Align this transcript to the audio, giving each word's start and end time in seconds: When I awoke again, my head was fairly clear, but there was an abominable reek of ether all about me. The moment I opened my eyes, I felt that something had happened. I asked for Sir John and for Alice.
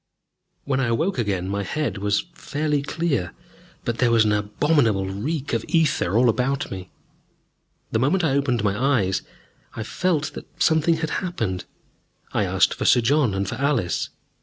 When 0.63 0.79
I 0.79 0.87
awoke 0.87 1.19
again, 1.19 1.47
my 1.47 1.61
head 1.61 1.99
was 1.99 2.25
fairly 2.33 2.81
clear, 2.81 3.33
but 3.85 3.99
there 3.99 4.09
was 4.09 4.25
an 4.25 4.31
abominable 4.31 5.05
reek 5.05 5.53
of 5.53 5.63
ether 5.67 6.17
all 6.17 6.27
about 6.27 6.71
me. 6.71 6.89
The 7.91 7.99
moment 7.99 8.23
I 8.23 8.31
opened 8.31 8.63
my 8.63 8.75
eyes, 8.99 9.21
I 9.75 9.83
felt 9.83 10.33
that 10.33 10.47
something 10.59 10.95
had 10.95 11.11
happened. 11.21 11.65
I 12.33 12.45
asked 12.45 12.73
for 12.73 12.85
Sir 12.85 13.01
John 13.01 13.35
and 13.35 13.47
for 13.47 13.57
Alice. 13.57 14.09